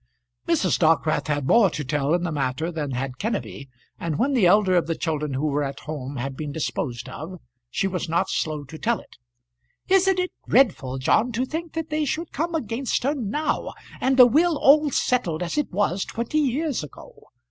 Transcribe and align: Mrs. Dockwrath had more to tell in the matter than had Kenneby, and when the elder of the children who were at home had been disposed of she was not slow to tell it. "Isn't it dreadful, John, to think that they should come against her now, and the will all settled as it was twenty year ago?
Mrs. 0.47 0.79
Dockwrath 0.79 1.27
had 1.27 1.45
more 1.45 1.69
to 1.69 1.83
tell 1.85 2.15
in 2.15 2.23
the 2.23 2.31
matter 2.31 2.71
than 2.71 2.89
had 2.89 3.19
Kenneby, 3.19 3.69
and 3.99 4.17
when 4.17 4.33
the 4.33 4.47
elder 4.47 4.75
of 4.75 4.87
the 4.87 4.95
children 4.95 5.35
who 5.35 5.45
were 5.45 5.63
at 5.63 5.81
home 5.81 6.15
had 6.15 6.35
been 6.35 6.51
disposed 6.51 7.07
of 7.07 7.39
she 7.69 7.85
was 7.87 8.09
not 8.09 8.27
slow 8.27 8.63
to 8.63 8.79
tell 8.79 8.99
it. 8.99 9.17
"Isn't 9.87 10.17
it 10.17 10.31
dreadful, 10.49 10.97
John, 10.97 11.31
to 11.33 11.45
think 11.45 11.73
that 11.73 11.91
they 11.91 12.03
should 12.05 12.31
come 12.31 12.55
against 12.55 13.03
her 13.03 13.13
now, 13.13 13.75
and 13.99 14.17
the 14.17 14.25
will 14.25 14.57
all 14.57 14.89
settled 14.89 15.43
as 15.43 15.55
it 15.55 15.71
was 15.71 16.03
twenty 16.03 16.39
year 16.39 16.71
ago? 16.81 17.13